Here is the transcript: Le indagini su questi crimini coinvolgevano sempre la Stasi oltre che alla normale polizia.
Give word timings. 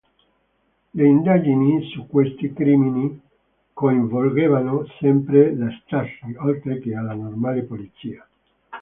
Le 0.95 1.05
indagini 1.05 1.87
su 1.91 2.07
questi 2.07 2.51
crimini 2.53 3.21
coinvolgevano 3.71 4.87
sempre 4.99 5.53
la 5.55 5.67
Stasi 5.85 6.33
oltre 6.39 6.79
che 6.79 6.95
alla 6.95 7.13
normale 7.13 7.61
polizia. 7.61 8.27